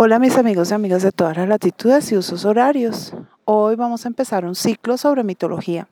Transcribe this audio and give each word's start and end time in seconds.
Hola 0.00 0.20
mis 0.20 0.36
amigos 0.36 0.70
y 0.70 0.74
amigas 0.74 1.02
de 1.02 1.10
todas 1.10 1.36
las 1.36 1.48
latitudes 1.48 2.12
y 2.12 2.16
usos 2.16 2.44
horarios. 2.44 3.12
Hoy 3.44 3.74
vamos 3.74 4.04
a 4.04 4.08
empezar 4.08 4.44
un 4.44 4.54
ciclo 4.54 4.96
sobre 4.96 5.24
mitología. 5.24 5.88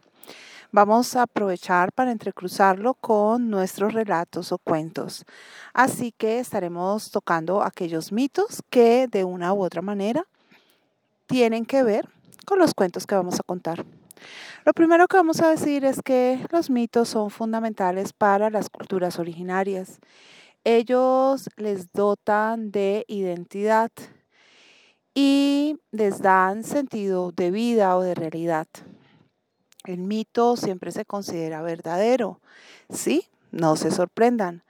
Vamos 0.70 1.16
a 1.16 1.22
aprovechar 1.22 1.90
para 1.90 2.12
entrecruzarlo 2.12 2.94
con 2.94 3.50
nuestros 3.50 3.94
relatos 3.94 4.52
o 4.52 4.58
cuentos. 4.58 5.24
Así 5.74 6.12
que 6.16 6.38
estaremos 6.38 7.10
tocando 7.10 7.64
aquellos 7.64 8.12
mitos 8.12 8.62
que 8.70 9.08
de 9.10 9.24
una 9.24 9.52
u 9.52 9.64
otra 9.64 9.82
manera 9.82 10.24
tienen 11.26 11.66
que 11.66 11.82
ver 11.82 12.08
con 12.44 12.60
los 12.60 12.74
cuentos 12.74 13.08
que 13.08 13.16
vamos 13.16 13.40
a 13.40 13.42
contar. 13.42 13.84
Lo 14.64 14.72
primero 14.72 15.08
que 15.08 15.16
vamos 15.16 15.42
a 15.42 15.48
decir 15.48 15.84
es 15.84 16.00
que 16.00 16.46
los 16.52 16.70
mitos 16.70 17.08
son 17.08 17.30
fundamentales 17.30 18.12
para 18.12 18.50
las 18.50 18.70
culturas 18.70 19.18
originarias 19.18 19.98
ellos 20.66 21.48
les 21.56 21.92
dotan 21.92 22.72
de 22.72 23.04
identidad 23.06 23.92
y 25.14 25.78
les 25.92 26.20
dan 26.20 26.64
sentido 26.64 27.30
de 27.30 27.52
vida 27.52 27.96
o 27.96 28.02
de 28.02 28.16
realidad. 28.16 28.66
El 29.84 29.98
mito 29.98 30.56
siempre 30.56 30.90
se 30.90 31.04
considera 31.04 31.62
verdadero, 31.62 32.40
¿sí? 32.90 33.28
No 33.52 33.76
se 33.76 33.92
sorprendan. 33.92 34.64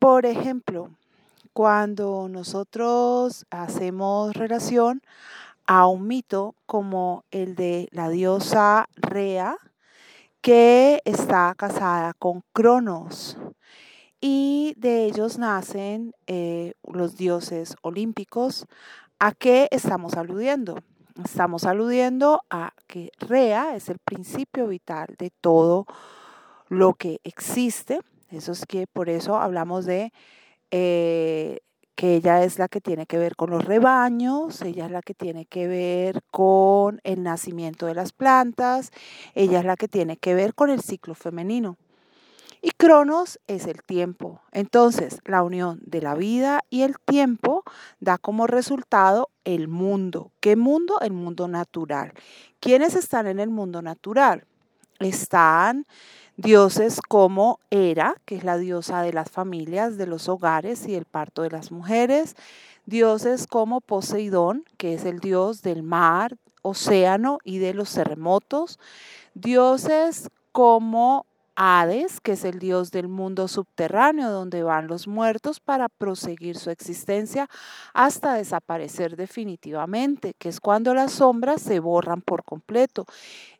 Por 0.00 0.26
ejemplo, 0.26 0.90
cuando 1.52 2.26
nosotros 2.28 3.46
hacemos 3.50 4.34
relación 4.34 5.02
a 5.68 5.86
un 5.86 6.08
mito 6.08 6.56
como 6.66 7.24
el 7.30 7.54
de 7.54 7.86
la 7.92 8.08
diosa 8.08 8.88
Rea, 8.96 9.56
que 10.40 11.00
está 11.04 11.54
casada 11.56 12.12
con 12.12 12.42
Cronos 12.52 13.38
y 14.24 14.74
de 14.78 15.04
ellos 15.04 15.36
nacen 15.36 16.14
eh, 16.28 16.74
los 16.84 17.16
dioses 17.16 17.74
olímpicos. 17.82 18.66
¿A 19.18 19.32
qué 19.32 19.68
estamos 19.72 20.14
aludiendo? 20.14 20.78
Estamos 21.22 21.64
aludiendo 21.64 22.40
a 22.48 22.72
que 22.86 23.10
Rea 23.18 23.74
es 23.74 23.88
el 23.88 23.98
principio 23.98 24.68
vital 24.68 25.16
de 25.18 25.30
todo 25.40 25.86
lo 26.68 26.94
que 26.94 27.20
existe. 27.24 28.00
Eso 28.30 28.52
es 28.52 28.64
que 28.64 28.86
por 28.86 29.08
eso 29.08 29.36
hablamos 29.36 29.86
de 29.86 30.12
eh, 30.70 31.58
que 31.96 32.14
ella 32.14 32.44
es 32.44 32.60
la 32.60 32.68
que 32.68 32.80
tiene 32.80 33.06
que 33.06 33.18
ver 33.18 33.34
con 33.34 33.50
los 33.50 33.64
rebaños, 33.64 34.62
ella 34.62 34.86
es 34.86 34.92
la 34.92 35.02
que 35.02 35.14
tiene 35.14 35.46
que 35.46 35.66
ver 35.66 36.22
con 36.30 37.00
el 37.02 37.24
nacimiento 37.24 37.86
de 37.86 37.94
las 37.94 38.12
plantas, 38.12 38.92
ella 39.34 39.58
es 39.58 39.64
la 39.64 39.76
que 39.76 39.88
tiene 39.88 40.16
que 40.16 40.34
ver 40.34 40.54
con 40.54 40.70
el 40.70 40.80
ciclo 40.80 41.14
femenino. 41.14 41.76
Y 42.64 42.70
Cronos 42.70 43.40
es 43.48 43.66
el 43.66 43.82
tiempo. 43.82 44.40
Entonces, 44.52 45.18
la 45.24 45.42
unión 45.42 45.80
de 45.84 46.00
la 46.00 46.14
vida 46.14 46.60
y 46.70 46.82
el 46.82 46.96
tiempo 47.00 47.64
da 47.98 48.18
como 48.18 48.46
resultado 48.46 49.30
el 49.44 49.66
mundo. 49.66 50.30
¿Qué 50.38 50.54
mundo? 50.54 51.00
El 51.00 51.12
mundo 51.12 51.48
natural. 51.48 52.12
¿Quiénes 52.60 52.94
están 52.94 53.26
en 53.26 53.40
el 53.40 53.50
mundo 53.50 53.82
natural? 53.82 54.46
Están 55.00 55.86
dioses 56.36 57.00
como 57.08 57.58
Hera, 57.70 58.14
que 58.24 58.36
es 58.36 58.44
la 58.44 58.56
diosa 58.58 59.02
de 59.02 59.12
las 59.12 59.28
familias, 59.28 59.98
de 59.98 60.06
los 60.06 60.28
hogares 60.28 60.86
y 60.86 60.94
el 60.94 61.04
parto 61.04 61.42
de 61.42 61.50
las 61.50 61.72
mujeres. 61.72 62.36
Dioses 62.86 63.48
como 63.48 63.80
Poseidón, 63.80 64.64
que 64.76 64.94
es 64.94 65.04
el 65.04 65.18
dios 65.18 65.62
del 65.62 65.82
mar, 65.82 66.36
océano 66.62 67.38
y 67.42 67.58
de 67.58 67.74
los 67.74 67.92
terremotos. 67.92 68.78
Dioses 69.34 70.30
como 70.52 71.26
Hades, 71.54 72.20
que 72.20 72.32
es 72.32 72.44
el 72.44 72.58
dios 72.58 72.90
del 72.90 73.08
mundo 73.08 73.46
subterráneo 73.48 74.30
donde 74.30 74.62
van 74.62 74.86
los 74.86 75.06
muertos 75.06 75.60
para 75.60 75.88
proseguir 75.88 76.56
su 76.56 76.70
existencia 76.70 77.48
hasta 77.92 78.34
desaparecer 78.34 79.16
definitivamente, 79.16 80.34
que 80.38 80.48
es 80.48 80.60
cuando 80.60 80.94
las 80.94 81.12
sombras 81.12 81.60
se 81.60 81.80
borran 81.80 82.22
por 82.22 82.44
completo. 82.44 83.06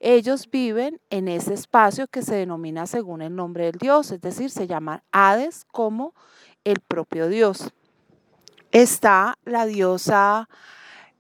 Ellos 0.01 0.49
viven 0.51 1.01
en 1.11 1.29
ese 1.29 1.55
espacio 1.55 2.07
que 2.09 2.23
se 2.23 2.35
denomina 2.37 2.87
según 2.87 3.23
el 3.23 3.35
nombre 3.35 3.67
del 3.67 3.79
dios, 3.79 4.11
es 4.11 4.21
decir, 4.21 4.51
se 4.51 4.67
llama 4.67 5.03
Hades 5.13 5.65
como 5.71 6.15
el 6.65 6.81
propio 6.81 7.29
dios. 7.29 7.73
Está 8.71 9.37
la 9.45 9.67
diosa 9.67 10.49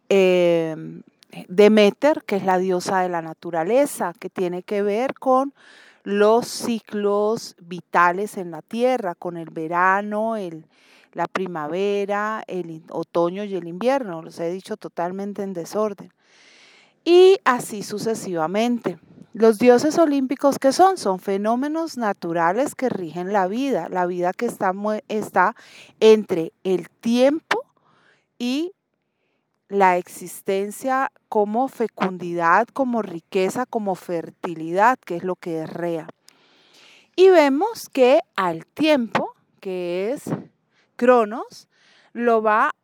em, 0.08 1.02
Demeter, 1.48 2.24
que 2.24 2.36
es 2.36 2.44
la 2.44 2.58
diosa 2.58 3.00
de 3.00 3.08
la 3.08 3.22
naturaleza, 3.22 4.12
que 4.18 4.30
tiene 4.30 4.62
que 4.62 4.82
ver 4.82 5.14
con 5.14 5.54
los 6.02 6.46
ciclos 6.46 7.54
vitales 7.60 8.36
en 8.36 8.50
la 8.50 8.62
tierra, 8.62 9.14
con 9.14 9.36
el 9.36 9.50
verano, 9.50 10.36
el, 10.36 10.66
la 11.12 11.26
primavera, 11.26 12.42
el 12.46 12.82
otoño 12.90 13.44
y 13.44 13.54
el 13.54 13.68
invierno, 13.68 14.22
los 14.22 14.38
he 14.40 14.50
dicho 14.50 14.76
totalmente 14.76 15.42
en 15.42 15.52
desorden. 15.52 16.12
Y 17.04 17.38
así 17.44 17.82
sucesivamente. 17.82 18.98
Los 19.34 19.58
dioses 19.58 19.98
olímpicos 19.98 20.58
que 20.58 20.72
son? 20.72 20.98
Son 20.98 21.18
fenómenos 21.18 21.96
naturales 21.96 22.74
que 22.74 22.90
rigen 22.90 23.32
la 23.32 23.46
vida, 23.46 23.88
la 23.88 24.04
vida 24.04 24.32
que 24.34 24.44
está, 24.44 24.72
está 25.08 25.56
entre 26.00 26.52
el 26.64 26.90
tiempo 26.90 27.64
y 28.38 28.72
la 29.72 29.96
existencia 29.96 31.10
como 31.30 31.66
fecundidad, 31.66 32.68
como 32.68 33.00
riqueza, 33.00 33.64
como 33.64 33.94
fertilidad, 33.94 34.98
que 34.98 35.16
es 35.16 35.24
lo 35.24 35.34
que 35.34 35.62
es 35.62 35.72
Rea. 35.72 36.08
Y 37.16 37.30
vemos 37.30 37.88
que 37.88 38.20
al 38.36 38.66
tiempo, 38.66 39.34
que 39.60 40.12
es 40.12 40.24
Cronos, 40.96 41.68
lo 42.12 42.42
va 42.42 42.74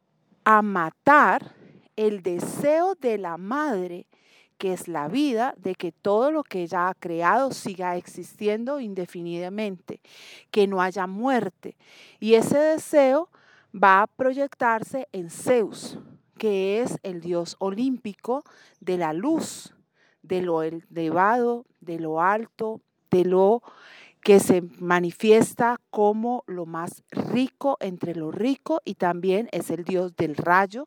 a 0.44 0.62
matar 0.62 1.54
el 1.96 2.22
deseo 2.22 2.94
de 2.94 3.18
la 3.18 3.36
madre, 3.36 4.06
que 4.56 4.72
es 4.72 4.88
la 4.88 5.08
vida, 5.08 5.54
de 5.58 5.74
que 5.74 5.92
todo 5.92 6.32
lo 6.32 6.42
que 6.42 6.62
ella 6.62 6.88
ha 6.88 6.94
creado 6.94 7.52
siga 7.52 7.96
existiendo 7.96 8.80
indefinidamente, 8.80 10.00
que 10.50 10.66
no 10.66 10.80
haya 10.80 11.06
muerte. 11.06 11.76
Y 12.18 12.32
ese 12.32 12.58
deseo 12.58 13.28
va 13.74 14.00
a 14.00 14.06
proyectarse 14.06 15.06
en 15.12 15.28
Zeus, 15.28 15.98
que 16.38 16.80
es 16.80 16.98
el 17.02 17.20
dios 17.20 17.56
olímpico 17.58 18.44
de 18.80 18.96
la 18.96 19.12
luz, 19.12 19.74
de 20.22 20.42
lo 20.42 20.62
elevado, 20.62 21.66
de 21.80 21.98
lo 21.98 22.20
alto, 22.20 22.80
de 23.10 23.24
lo 23.24 23.62
que 24.22 24.40
se 24.40 24.62
manifiesta 24.78 25.80
como 25.90 26.44
lo 26.46 26.66
más 26.66 27.02
rico 27.10 27.76
entre 27.80 28.14
lo 28.14 28.30
rico 28.30 28.80
y 28.84 28.94
también 28.94 29.48
es 29.52 29.70
el 29.70 29.84
dios 29.84 30.16
del 30.16 30.36
rayo 30.36 30.86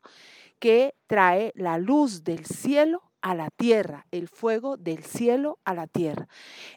que 0.58 0.94
trae 1.06 1.52
la 1.56 1.78
luz 1.78 2.24
del 2.24 2.46
cielo 2.46 3.02
a 3.20 3.34
la 3.34 3.50
tierra, 3.50 4.06
el 4.10 4.28
fuego 4.28 4.76
del 4.76 5.02
cielo 5.04 5.58
a 5.64 5.74
la 5.74 5.86
tierra. 5.86 6.28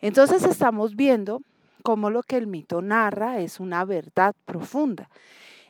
Entonces 0.01 0.43
estamos 0.43 0.95
viendo 0.95 1.41
cómo 1.83 2.09
lo 2.09 2.23
que 2.23 2.37
el 2.37 2.47
mito 2.47 2.81
narra 2.81 3.39
es 3.39 3.59
una 3.59 3.85
verdad 3.85 4.35
profunda. 4.45 5.09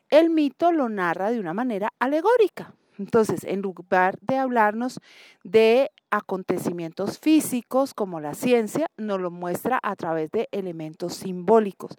El 0.09 0.29
mito 0.29 0.71
lo 0.71 0.87
narra 0.87 1.31
de 1.31 1.39
una 1.39 1.53
manera 1.53 1.89
alegórica, 1.99 2.73
entonces, 2.97 3.43
en 3.43 3.61
lugar 3.61 4.17
de 4.21 4.37
hablarnos 4.37 4.99
de 5.43 5.91
acontecimientos 6.09 7.19
físicos 7.19 7.93
como 7.93 8.19
la 8.19 8.33
ciencia, 8.33 8.87
nos 8.97 9.19
lo 9.19 9.31
muestra 9.31 9.79
a 9.81 9.95
través 9.95 10.31
de 10.31 10.47
elementos 10.51 11.15
simbólicos 11.15 11.95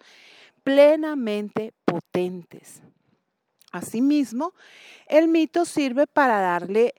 plenamente 0.63 1.71
potentes. 1.85 2.81
Asimismo, 3.71 4.53
el 5.07 5.29
mito 5.29 5.63
sirve 5.63 6.07
para 6.07 6.41
darle 6.41 6.93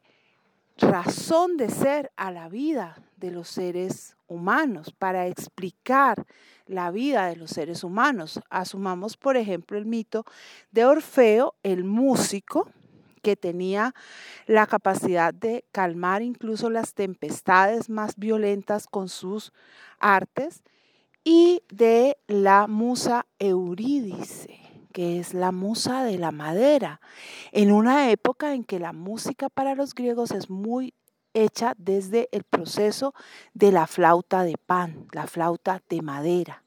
razón 0.79 1.59
de 1.59 1.69
ser 1.69 2.11
a 2.17 2.31
la 2.31 2.49
vida 2.49 2.97
de 3.17 3.31
los 3.31 3.49
seres 3.49 4.17
humanos, 4.27 4.95
para 4.97 5.27
explicar 5.27 6.25
la 6.67 6.91
vida 6.91 7.27
de 7.27 7.37
los 7.37 7.51
seres 7.51 7.85
humanos. 7.85 8.41
Asumamos, 8.49 9.19
por 9.19 9.37
ejemplo, 9.37 9.77
el 9.77 9.85
mito 9.85 10.25
de 10.71 10.87
Orfeo, 10.87 11.55
el 11.63 11.85
músico, 11.85 12.71
que 13.19 13.37
tenía 13.37 13.95
la 14.47 14.67
capacidad 14.67 15.35
de 15.35 15.65
calmar 15.73 16.23
incluso 16.23 16.71
las 16.71 16.95
tempestades 16.95 17.89
más 17.91 18.17
violentas 18.17 18.87
con 18.87 19.09
sus 19.09 19.53
artes, 19.99 20.63
y 21.25 21.63
de 21.69 22.17
la 22.27 22.67
musa 22.67 23.27
Eurídice, 23.39 24.61
que 24.93 25.19
es 25.19 25.35
la 25.35 25.53
musa 25.53 26.03
de 26.05 26.17
la 26.17 26.31
madera, 26.31 27.01
en 27.53 27.71
una 27.71 28.11
época 28.11 28.55
en 28.55 28.65
que 28.65 28.79
la 28.79 28.93
música 28.93 29.51
para 29.51 29.75
los 29.75 29.95
griegos 29.95 30.31
es 30.31 30.49
muy 30.49 30.95
hecha 31.35 31.75
desde 31.77 32.29
el 32.33 32.45
proceso 32.45 33.15
de 33.53 33.73
la 33.73 33.87
flauta 33.87 34.43
de 34.43 34.57
pan, 34.57 35.07
la 35.13 35.27
flauta 35.27 35.83
de 35.89 36.01
madera. 36.01 36.65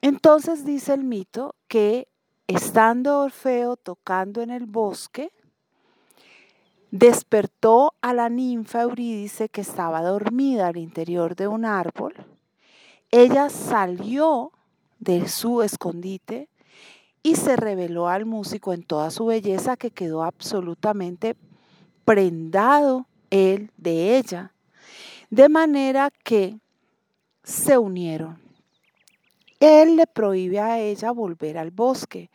Entonces 0.00 0.64
dice 0.64 0.94
el 0.94 1.04
mito 1.04 1.54
que 1.66 2.08
estando 2.46 3.20
Orfeo 3.20 3.76
tocando 3.76 4.40
en 4.40 4.50
el 4.50 4.66
bosque, 4.66 5.32
despertó 6.90 7.94
a 8.00 8.14
la 8.14 8.28
ninfa 8.28 8.82
Eurídice 8.82 9.48
que 9.48 9.60
estaba 9.60 10.02
dormida 10.02 10.68
al 10.68 10.76
interior 10.76 11.36
de 11.36 11.48
un 11.48 11.64
árbol. 11.64 12.14
Ella 13.10 13.48
salió 13.50 14.52
de 14.98 15.28
su 15.28 15.62
escondite 15.62 16.48
y 17.22 17.36
se 17.36 17.56
reveló 17.56 18.08
al 18.08 18.26
músico 18.26 18.72
en 18.72 18.82
toda 18.82 19.10
su 19.10 19.26
belleza 19.26 19.76
que 19.76 19.90
quedó 19.90 20.22
absolutamente 20.24 21.36
prendado 22.04 23.06
él 23.30 23.70
de 23.76 24.16
ella, 24.16 24.52
de 25.30 25.48
manera 25.48 26.10
que 26.24 26.58
se 27.42 27.76
unieron. 27.76 28.38
Él 29.60 29.96
le 29.96 30.06
prohíbe 30.06 30.60
a 30.60 30.78
ella 30.78 31.10
volver 31.10 31.58
al 31.58 31.70
bosque, 31.70 32.30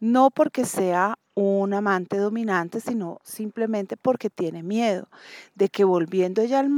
no 0.00 0.30
porque 0.30 0.64
sea 0.64 1.18
un 1.34 1.74
amante 1.74 2.16
dominante, 2.16 2.80
sino 2.80 3.18
simplemente 3.24 3.96
porque 3.96 4.30
tiene 4.30 4.62
miedo 4.62 5.08
de 5.54 5.68
que 5.68 5.84
volviendo 5.84 6.42
ella 6.42 6.60
al, 6.60 6.70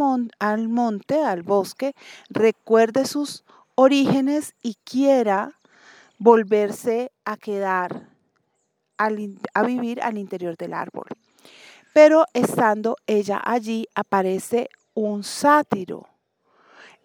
monte, 0.68 1.22
al 1.22 1.42
bosque, 1.42 1.94
recuerde 2.30 3.06
sus 3.06 3.44
orígenes 3.74 4.54
y 4.62 4.76
quiera 4.84 5.52
volverse 6.18 7.12
a 7.24 7.36
quedar 7.36 8.08
a 8.98 9.62
vivir 9.62 10.00
al 10.00 10.16
interior 10.16 10.56
del 10.56 10.72
árbol. 10.72 11.08
Pero 11.92 12.24
estando 12.32 12.96
ella 13.06 13.40
allí 13.44 13.86
aparece 13.94 14.70
un 14.94 15.22
sátiro, 15.22 16.08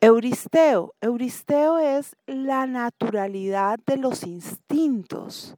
Euristeo. 0.03 0.95
Euristeo 0.99 1.77
es 1.77 2.15
la 2.25 2.65
naturalidad 2.65 3.77
de 3.85 3.97
los 3.97 4.23
instintos. 4.23 5.55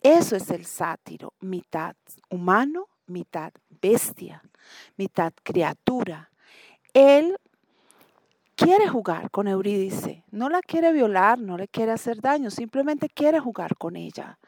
Eso 0.00 0.36
es 0.36 0.50
el 0.50 0.64
sátiro, 0.64 1.34
mitad 1.40 1.96
humano, 2.30 2.86
mitad 3.06 3.52
bestia, 3.82 4.42
mitad 4.96 5.32
criatura. 5.42 6.30
Él 6.92 7.36
quiere 8.54 8.88
jugar 8.88 9.30
con 9.30 9.48
Eurídice, 9.48 10.24
no 10.30 10.48
la 10.48 10.60
quiere 10.60 10.92
violar, 10.92 11.38
no 11.38 11.56
le 11.56 11.68
quiere 11.68 11.92
hacer 11.92 12.20
daño, 12.20 12.50
simplemente 12.50 13.08
quiere 13.08 13.40
jugar 13.40 13.76
con 13.76 13.96
ella. 13.96 14.38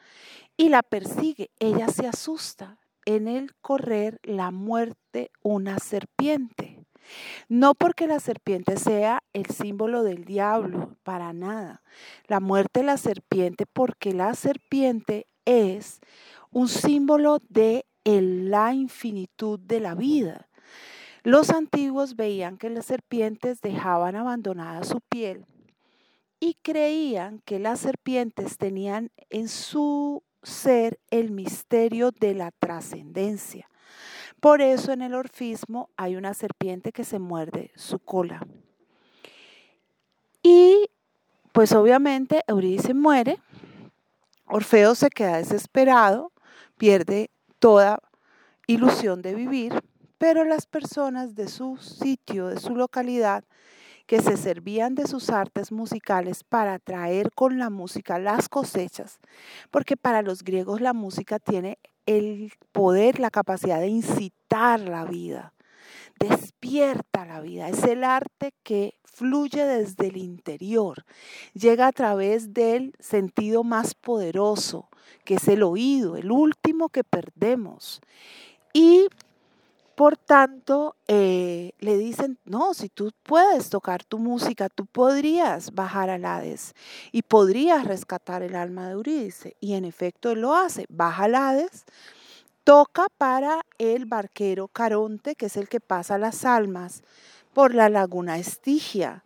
Y 0.57 0.69
la 0.69 0.83
persigue, 0.83 1.51
ella 1.59 1.87
se 1.87 2.07
asusta. 2.07 2.77
En 3.03 3.27
el 3.27 3.55
correr 3.61 4.19
la 4.21 4.51
muerte 4.51 5.31
una 5.41 5.79
serpiente. 5.79 6.85
No 7.49 7.73
porque 7.73 8.05
la 8.05 8.19
serpiente 8.19 8.77
sea 8.77 9.23
el 9.33 9.47
símbolo 9.47 10.03
del 10.03 10.23
diablo, 10.23 10.95
para 11.01 11.33
nada. 11.33 11.81
La 12.27 12.39
muerte 12.39 12.81
de 12.81 12.85
la 12.85 12.97
serpiente 12.97 13.65
porque 13.65 14.13
la 14.13 14.35
serpiente 14.35 15.25
es 15.45 15.99
un 16.51 16.67
símbolo 16.67 17.39
de 17.49 17.85
la 18.03 18.73
infinitud 18.73 19.59
de 19.59 19.79
la 19.79 19.95
vida. 19.95 20.47
Los 21.23 21.51
antiguos 21.51 22.15
veían 22.15 22.57
que 22.57 22.69
las 22.69 22.85
serpientes 22.85 23.61
dejaban 23.61 24.15
abandonada 24.15 24.83
su 24.83 25.01
piel 25.01 25.45
y 26.39 26.55
creían 26.63 27.39
que 27.45 27.59
las 27.59 27.79
serpientes 27.79 28.57
tenían 28.57 29.11
en 29.29 29.47
su 29.47 30.23
ser 30.41 30.99
el 31.11 31.29
misterio 31.29 32.11
de 32.11 32.33
la 32.33 32.51
trascendencia. 32.51 33.69
Por 34.39 34.61
eso 34.61 34.91
en 34.91 35.03
el 35.03 35.13
orfismo 35.13 35.89
hay 35.97 36.15
una 36.15 36.33
serpiente 36.33 36.91
que 36.91 37.03
se 37.03 37.19
muerde 37.19 37.71
su 37.75 37.99
cola. 37.99 38.47
Y 40.41 40.89
pues 41.51 41.73
obviamente 41.73 42.41
Eurídice 42.47 42.95
muere, 42.95 43.37
Orfeo 44.51 44.95
se 44.95 45.09
queda 45.09 45.37
desesperado, 45.37 46.31
pierde 46.77 47.31
toda 47.59 47.99
ilusión 48.67 49.21
de 49.21 49.33
vivir 49.33 49.73
pero 50.21 50.45
las 50.45 50.67
personas 50.67 51.33
de 51.33 51.47
su 51.47 51.77
sitio, 51.77 52.45
de 52.45 52.59
su 52.59 52.75
localidad, 52.75 53.43
que 54.05 54.21
se 54.21 54.37
servían 54.37 54.93
de 54.93 55.07
sus 55.07 55.31
artes 55.31 55.71
musicales 55.71 56.43
para 56.43 56.77
traer 56.77 57.31
con 57.33 57.57
la 57.57 57.71
música 57.71 58.19
las 58.19 58.47
cosechas, 58.47 59.17
porque 59.71 59.97
para 59.97 60.21
los 60.21 60.43
griegos 60.43 60.79
la 60.79 60.93
música 60.93 61.39
tiene 61.39 61.79
el 62.05 62.53
poder, 62.71 63.19
la 63.19 63.31
capacidad 63.31 63.79
de 63.79 63.87
incitar 63.87 64.81
la 64.81 65.05
vida, 65.05 65.53
despierta 66.21 67.25
la 67.25 67.41
vida, 67.41 67.69
es 67.69 67.83
el 67.83 68.03
arte 68.03 68.53
que 68.63 68.95
fluye 69.03 69.65
desde 69.65 70.07
el 70.07 70.17
interior, 70.17 71.05
llega 71.53 71.87
a 71.87 71.91
través 71.91 72.53
del 72.53 72.93
sentido 72.99 73.63
más 73.63 73.93
poderoso, 73.93 74.89
que 75.25 75.35
es 75.35 75.47
el 75.47 75.63
oído, 75.63 76.15
el 76.15 76.31
último 76.31 76.89
que 76.89 77.03
perdemos. 77.03 78.01
Y 78.73 79.07
por 79.95 80.17
tanto, 80.17 80.95
eh, 81.07 81.73
le 81.79 81.97
dicen, 81.97 82.39
no, 82.45 82.73
si 82.73 82.89
tú 82.89 83.11
puedes 83.21 83.69
tocar 83.69 84.03
tu 84.03 84.17
música, 84.17 84.67
tú 84.67 84.87
podrías 84.87 85.73
bajar 85.73 86.09
al 86.09 86.25
Hades 86.25 86.73
y 87.11 87.21
podrías 87.21 87.85
rescatar 87.85 88.41
el 88.41 88.55
alma 88.55 88.87
de 88.87 88.93
Eurídice. 88.93 89.55
Y 89.59 89.73
en 89.73 89.85
efecto 89.85 90.31
él 90.31 90.41
lo 90.41 90.55
hace, 90.55 90.87
baja 90.89 91.25
al 91.25 91.35
Hades, 91.35 91.85
toca 92.63 93.07
para 93.17 93.65
el 93.77 94.05
barquero 94.05 94.67
Caronte, 94.67 95.35
que 95.35 95.47
es 95.47 95.57
el 95.57 95.67
que 95.69 95.79
pasa 95.79 96.17
las 96.17 96.45
almas 96.45 97.03
por 97.53 97.73
la 97.73 97.89
laguna 97.89 98.37
Estigia. 98.37 99.23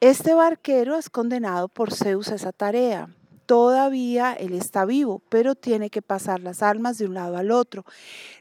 Este 0.00 0.34
barquero 0.34 0.96
es 0.96 1.10
condenado 1.10 1.68
por 1.68 1.92
Zeus 1.92 2.28
a 2.28 2.36
esa 2.36 2.52
tarea 2.52 3.08
todavía 3.50 4.32
él 4.32 4.52
está 4.52 4.84
vivo, 4.84 5.22
pero 5.28 5.56
tiene 5.56 5.90
que 5.90 6.02
pasar 6.02 6.38
las 6.38 6.62
almas 6.62 6.98
de 6.98 7.06
un 7.06 7.14
lado 7.14 7.36
al 7.36 7.50
otro. 7.50 7.84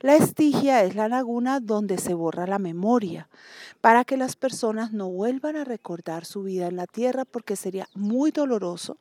La 0.01 0.15
estigia 0.15 0.83
es 0.83 0.94
la 0.94 1.09
laguna 1.09 1.59
donde 1.59 1.97
se 1.97 2.13
borra 2.13 2.45
la 2.45 2.59
memoria, 2.59 3.27
para 3.81 4.06
que 4.06 4.18
las 4.18 4.35
personas 4.35 4.94
no 4.94 5.09
vuelvan 5.09 5.56
a 5.56 5.63
recordar 5.63 6.25
su 6.25 6.44
vida 6.44 6.68
en 6.68 6.75
la 6.75 6.85
tierra, 6.85 7.25
porque 7.25 7.56
sería 7.56 7.89
muy 7.95 8.30
doloroso 8.30 9.00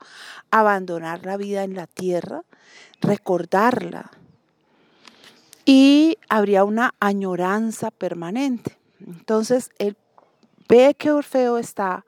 abandonar 0.51 1.27
la 1.27 1.37
vida 1.37 1.63
en 1.63 1.75
la 1.75 1.87
tierra, 1.87 2.43
recordarla. 3.03 4.11
Y 5.71 6.17
habría 6.31 6.65
una 6.65 6.95
añoranza 6.99 7.91
permanente. 7.91 8.79
Entonces, 9.07 9.69
él 9.79 9.99
ve 10.67 10.95
que 10.97 11.11
Orfeo 11.11 11.59
está 11.59 12.07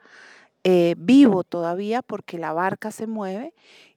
eh, 0.64 0.94
vivo 0.96 1.44
todavía 1.44 2.00
porque 2.00 2.38
la 2.38 2.54
barca 2.54 2.90
se 2.90 3.06
mueve 3.06 3.52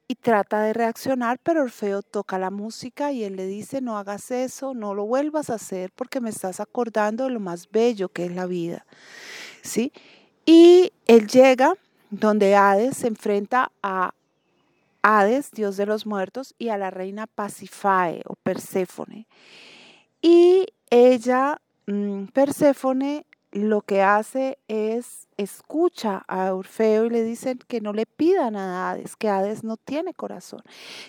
y 0.06 0.15
trata 0.15 0.62
de 0.63 0.74
reaccionar, 0.74 1.39
pero 1.42 1.62
Orfeo 1.62 2.01
toca 2.01 2.38
la 2.38 2.50
música 2.50 3.13
y 3.13 3.24
él 3.24 3.38
le 3.38 3.48
dice, 3.48 3.80
no 3.80 3.98
hagas 3.98 4.31
eso, 4.31 4.74
no 4.74 4.94
lo 4.94 5.06
vuelvas 5.06 5.50
a 5.50 5.54
hacer 5.54 5.94
porque 5.95 6.19
me 6.19 6.31
estás 6.31 6.60
acordando 6.60 7.24
de 7.24 7.30
lo 7.30 7.39
más 7.39 7.71
bello 7.71 8.10
que 8.10 8.25
es 8.25 8.33
la 8.33 8.48
vida. 8.48 8.86
¿Sí? 9.62 9.94
Y 10.45 10.92
él 11.06 11.25
llega 11.27 11.75
donde 12.10 12.54
Hades 12.57 12.98
se 12.98 13.07
enfrenta 13.07 13.71
a 13.81 14.13
Hades, 15.03 15.51
dios 15.51 15.77
de 15.77 15.85
los 15.85 16.05
muertos, 16.05 16.55
y 16.57 16.69
a 16.69 16.77
la 16.77 16.89
reina 16.89 17.27
Pasifae 17.27 18.23
o 18.25 18.35
Perséfone. 18.35 19.27
Y 20.21 20.65
ella, 20.89 21.61
mm, 21.86 22.25
Perséfone, 22.33 23.25
lo 23.53 23.81
que 23.81 24.01
hace 24.01 24.57
es 24.67 25.27
escucha 25.38 26.24
a 26.27 26.53
Orfeo 26.53 27.05
y 27.05 27.10
le 27.10 27.24
dicen 27.24 27.60
que 27.67 27.81
no 27.81 27.93
le 27.93 28.05
pidan 28.05 28.55
a 28.55 28.89
Hades, 28.89 29.15
que 29.15 29.29
Hades 29.29 29.63
no 29.63 29.77
tiene 29.77 30.13
corazón, 30.13 30.62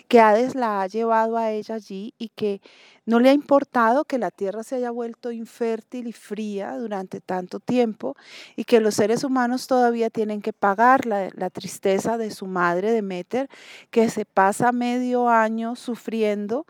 que 0.07 0.19
Hades 0.19 0.55
la 0.55 0.81
ha 0.81 0.87
llevado 0.87 1.37
a 1.37 1.51
ella 1.51 1.75
allí 1.75 2.13
y 2.17 2.29
que 2.29 2.61
no 3.05 3.19
le 3.19 3.29
ha 3.29 3.33
importado 3.33 4.05
que 4.05 4.17
la 4.17 4.31
tierra 4.31 4.63
se 4.63 4.75
haya 4.75 4.91
vuelto 4.91 5.31
infértil 5.31 6.07
y 6.07 6.11
fría 6.11 6.77
durante 6.77 7.21
tanto 7.21 7.59
tiempo 7.59 8.15
y 8.55 8.63
que 8.63 8.79
los 8.79 8.95
seres 8.95 9.23
humanos 9.23 9.67
todavía 9.67 10.09
tienen 10.09 10.41
que 10.41 10.53
pagar 10.53 11.05
la, 11.05 11.29
la 11.33 11.49
tristeza 11.49 12.17
de 12.17 12.31
su 12.31 12.47
madre 12.47 12.91
Demeter, 12.91 13.49
que 13.91 14.09
se 14.09 14.25
pasa 14.25 14.71
medio 14.71 15.29
año 15.29 15.75
sufriendo 15.75 16.65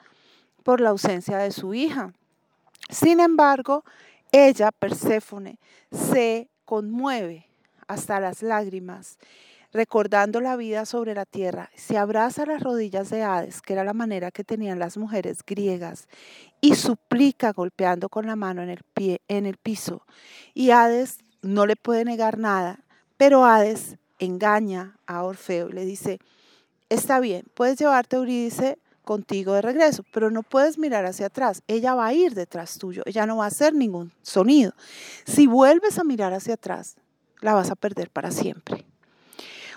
por 0.64 0.82
la 0.82 0.90
ausencia 0.90 1.38
de 1.38 1.52
su 1.52 1.74
hija. 1.74 2.14
Sin 2.90 3.20
embargo, 3.20 3.84
ella, 4.36 4.72
Perséfone, 4.72 5.60
se 5.92 6.50
conmueve 6.66 7.48
hasta 7.88 8.20
las 8.20 8.42
lágrimas, 8.42 9.18
recordando 9.72 10.42
la 10.42 10.56
vida 10.56 10.86
sobre 10.86 11.14
la 11.14 11.26
tierra, 11.26 11.70
se 11.76 11.98
abraza 11.98 12.44
a 12.44 12.48
las 12.48 12.62
rodillas 12.62 13.10
de 13.10 13.24
Hades, 13.24 13.62
que 13.62 13.74
era 13.74 13.84
la 13.84 13.94
manera 13.94 14.32
que 14.32 14.44
tenían 14.44 14.80
las 14.80 14.98
mujeres 14.98 15.40
griegas, 15.46 16.08
y 16.62 16.76
suplica 16.76 17.54
golpeando 17.54 18.10
con 18.10 18.26
la 18.26 18.36
mano 18.36 18.62
en 18.62 18.70
el, 18.70 18.82
pie, 18.94 19.22
en 19.28 19.46
el 19.46 19.58
piso. 19.58 20.06
Y 20.54 20.72
Hades 20.72 21.20
no 21.42 21.66
le 21.66 21.76
puede 21.76 22.06
negar 22.06 22.38
nada, 22.38 22.80
pero 23.18 23.46
Hades 23.46 23.98
engaña 24.20 24.98
a 25.06 25.24
Orfeo 25.24 25.70
y 25.70 25.74
le 25.74 25.86
dice, 25.86 26.20
está 26.90 27.20
bien, 27.20 27.46
puedes 27.54 27.78
llevarte 27.78 28.16
a 28.16 28.20
Eurídice 28.20 28.80
contigo 29.06 29.54
de 29.54 29.62
regreso, 29.62 30.04
pero 30.12 30.30
no 30.30 30.44
puedes 30.44 30.78
mirar 30.78 31.06
hacia 31.06 31.28
atrás. 31.28 31.64
Ella 31.68 31.96
va 31.96 32.08
a 32.08 32.14
ir 32.14 32.34
detrás 32.34 32.78
tuyo, 32.78 33.04
ella 33.06 33.26
no 33.26 33.38
va 33.38 33.46
a 33.46 33.48
hacer 33.48 33.74
ningún 33.74 34.12
sonido. 34.22 34.74
Si 35.26 35.48
vuelves 35.48 35.98
a 35.98 36.04
mirar 36.04 36.34
hacia 36.34 36.56
atrás, 36.56 36.98
la 37.40 37.54
vas 37.54 37.72
a 37.72 37.76
perder 37.76 38.10
para 38.10 38.32
siempre. 38.32 38.86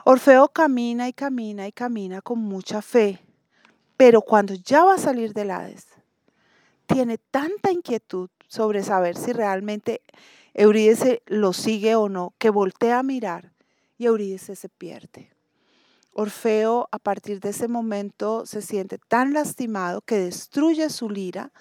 Orfeo 0.05 0.49
camina 0.49 1.09
y 1.09 1.13
camina 1.13 1.69
y 1.69 1.73
camina 1.73 2.21
con 2.23 2.41
mucha 2.41 2.83
fe, 2.83 3.21
pero 3.97 4.23
cuando 4.23 4.55
ya 4.55 4.85
va 4.85 4.95
a 4.95 4.99
salir 4.99 5.35
del 5.35 5.51
Hades, 5.51 5.87
tiene 6.87 7.19
tanta 7.19 7.71
inquietud 7.71 8.31
sobre 8.49 8.83
saber 8.83 9.17
si 9.17 9.33
realmente 9.33 10.01
Eurídice 10.55 11.23
lo 11.27 11.53
sigue 11.53 11.95
o 11.95 12.09
no, 12.09 12.35
que 12.39 12.51
voltea 12.51 12.99
a 12.99 13.03
mirar 13.03 13.53
y 13.99 14.07
Eurídice 14.07 14.57
se 14.57 14.69
pierde. 14.69 15.31
Orfeo 16.15 16.89
a 16.91 16.99
partir 16.99 17.39
de 17.41 17.51
ese 17.51 17.69
momento 17.69 18.45
se 18.45 18.61
siente 18.61 18.99
tan 18.99 19.33
lastimado 19.33 20.01
que 20.01 20.19
destruye 20.19 20.91
su 20.91 21.11
lira, 21.11 21.53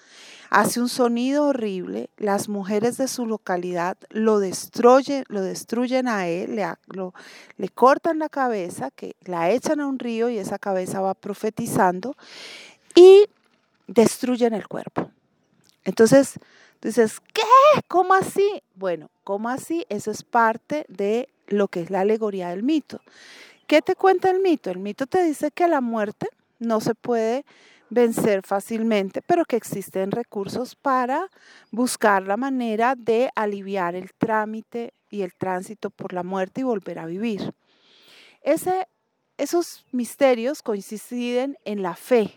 hace 0.50 0.80
un 0.80 0.90
sonido 0.90 1.46
horrible, 1.46 2.10
las 2.18 2.50
mujeres 2.50 2.98
de 2.98 3.08
su 3.08 3.26
localidad 3.26 3.98
lo 4.10 4.40
destruyen, 4.40 5.26
lo 5.28 5.42
destruyen 5.42 6.08
a 6.08 6.28
él, 6.28 6.56
le, 6.56 7.70
cortan 7.70 8.20
la 8.20 8.30
cabeza, 8.30 8.90
que 8.92 9.16
la 9.26 9.52
echan 9.52 9.80
a 9.80 9.88
un 9.88 10.00
río 10.00 10.30
y 10.30 10.38
esa 10.38 10.58
cabeza 10.58 11.02
va 11.02 11.14
profetizando 11.14 12.16
y 12.96 13.26
destruyen 13.88 14.54
el 14.54 14.68
cuerpo. 14.68 15.12
Entonces, 15.84 16.40
dices, 16.82 17.20
¿qué? 17.34 17.42
¿Cómo 17.88 18.14
así? 18.14 18.64
Bueno, 18.76 19.10
¿cómo 19.24 19.50
así? 19.50 19.86
Eso 19.90 20.12
es 20.12 20.24
parte 20.24 20.86
de 20.90 21.30
lo 21.48 21.68
que 21.68 21.82
es 21.82 21.90
la 21.90 22.02
alegoría 22.02 22.50
del 22.50 22.64
mito. 22.64 23.02
¿Qué 23.68 23.82
te 23.82 23.96
cuenta 23.96 24.30
el 24.30 24.40
mito? 24.40 24.72
El 24.72 24.80
mito 24.80 25.08
te 25.08 25.22
dice 25.22 25.52
que 25.52 25.68
la 25.68 25.82
muerte 25.82 26.30
no 26.58 26.80
se 26.80 26.96
puede 26.96 27.44
vencer 27.90 28.42
fácilmente, 28.46 29.22
pero 29.22 29.44
que 29.44 29.58
existen 29.58 30.12
recursos 30.12 30.76
para 30.76 31.28
buscar 31.70 32.24
la 32.24 32.38
manera 32.38 32.96
de 32.96 33.30
aliviar 33.36 33.94
el 33.96 34.14
trámite 34.14 34.94
y 35.10 35.22
el 35.24 35.34
tránsito 35.34 35.90
por 35.90 36.14
la 36.14 36.24
muerte 36.24 36.62
y 36.62 36.64
volver 36.64 36.98
a 36.98 37.06
vivir. 37.06 37.54
Ese, 38.42 38.88
esos 39.38 39.86
misterios 39.92 40.62
coinciden 40.64 41.58
en 41.66 41.82
la 41.82 41.96
fe 41.98 42.34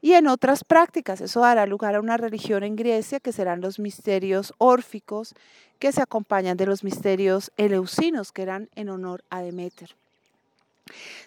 y 0.00 0.14
en 0.14 0.28
otras 0.28 0.64
prácticas. 0.64 1.20
Eso 1.20 1.40
dará 1.40 1.66
lugar 1.66 1.94
a 1.94 2.00
una 2.00 2.16
religión 2.16 2.62
en 2.62 2.74
Grecia 2.74 3.20
que 3.20 3.32
serán 3.32 3.60
los 3.60 3.78
misterios 3.78 4.54
órficos 4.56 5.34
que 5.78 5.92
se 5.92 6.00
acompañan 6.00 6.56
de 6.56 6.64
los 6.64 6.84
misterios 6.84 7.52
eleusinos 7.58 8.32
que 8.32 8.42
eran 8.42 8.70
en 8.74 8.88
honor 8.88 9.24
a 9.28 9.42
Demeter. 9.42 9.94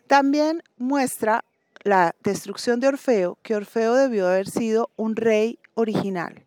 También 0.07 0.63
muestra 0.77 1.43
la 1.83 2.15
destrucción 2.23 2.79
de 2.79 2.87
Orfeo, 2.87 3.37
que 3.41 3.55
Orfeo 3.55 3.95
debió 3.95 4.27
haber 4.27 4.47
sido 4.47 4.89
un 4.95 5.15
rey 5.15 5.59
original, 5.73 6.43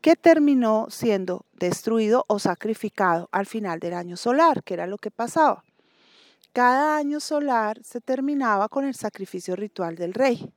que 0.00 0.16
terminó 0.16 0.88
siendo 0.90 1.44
destruido 1.54 2.24
o 2.28 2.38
sacrificado 2.38 3.28
al 3.32 3.46
final 3.46 3.80
del 3.80 3.94
año 3.94 4.16
solar, 4.16 4.62
que 4.62 4.74
era 4.74 4.86
lo 4.86 4.98
que 4.98 5.10
pasaba. 5.10 5.64
Cada 6.52 6.96
año 6.96 7.20
solar 7.20 7.80
se 7.84 8.00
terminaba 8.00 8.68
con 8.68 8.84
el 8.84 8.94
sacrificio 8.94 9.54
ritual 9.54 9.96
del 9.96 10.14
rey. 10.14 10.50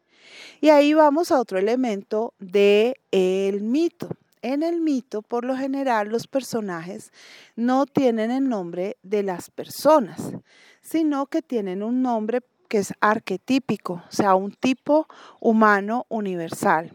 Y 0.60 0.70
ahí 0.70 0.94
vamos 0.94 1.32
a 1.32 1.40
otro 1.40 1.60
elemento 1.60 2.34
del 2.40 2.96
el 3.12 3.62
mito. 3.62 4.10
En 4.42 4.64
el 4.64 4.82
mito, 4.82 5.22
por 5.22 5.46
lo 5.46 5.56
general, 5.56 6.10
los 6.10 6.26
personajes 6.26 7.12
no 7.56 7.86
tienen 7.86 8.32
el 8.32 8.50
nombre 8.50 8.98
de 9.04 9.22
las 9.22 9.52
personas, 9.52 10.34
sino 10.82 11.28
que 11.28 11.42
tienen 11.42 11.84
un 11.84 12.02
nombre 12.02 12.42
que 12.68 12.80
es 12.80 12.94
arquetípico, 13.02 14.04
o 14.08 14.12
sea, 14.12 14.36
un 14.36 14.54
tipo 14.54 15.08
humano 15.40 16.06
universal. 16.10 16.92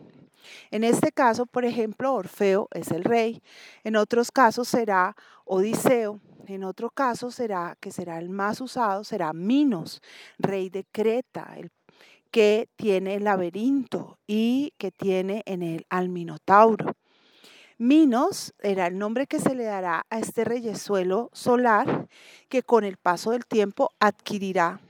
En 0.70 0.84
este 0.84 1.12
caso, 1.12 1.46
por 1.46 1.64
ejemplo, 1.64 2.14
Orfeo 2.14 2.68
es 2.72 2.90
el 2.90 3.04
rey, 3.04 3.42
en 3.84 3.96
otros 3.96 4.30
casos 4.30 4.68
será 4.68 5.16
Odiseo, 5.44 6.20
en 6.46 6.64
otro 6.64 6.90
caso 6.90 7.30
será 7.30 7.76
que 7.80 7.90
será 7.90 8.18
el 8.18 8.30
más 8.30 8.60
usado, 8.60 9.04
será 9.04 9.32
Minos, 9.32 10.00
rey 10.38 10.70
de 10.70 10.84
Creta, 10.84 11.54
el 11.56 11.70
que 12.30 12.68
tiene 12.76 13.14
el 13.14 13.24
laberinto 13.24 14.18
y 14.26 14.72
que 14.78 14.90
tiene 14.90 15.42
en 15.46 15.62
él 15.62 15.86
al 15.88 16.08
Minotauro. 16.08 16.95
Minos 17.78 18.54
era 18.62 18.86
el 18.86 18.96
nombre 18.96 19.26
que 19.26 19.38
se 19.38 19.54
le 19.54 19.64
dará 19.64 20.06
a 20.08 20.18
este 20.18 20.44
reyesuelo 20.44 21.30
solar 21.34 22.08
que 22.48 22.62
con 22.62 22.84
el 22.84 22.96
paso 22.96 23.32
del 23.32 23.44
tiempo 23.44 23.90
adquirirá 24.00 24.80